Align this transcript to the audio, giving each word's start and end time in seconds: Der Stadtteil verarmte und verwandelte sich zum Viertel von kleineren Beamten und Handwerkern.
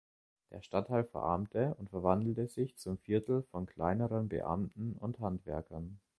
Der 0.49 0.63
Stadtteil 0.63 1.03
verarmte 1.03 1.75
und 1.77 1.91
verwandelte 1.91 2.47
sich 2.47 2.75
zum 2.75 2.97
Viertel 2.97 3.43
von 3.51 3.67
kleineren 3.67 4.29
Beamten 4.29 4.93
und 4.99 5.19
Handwerkern. 5.19 5.99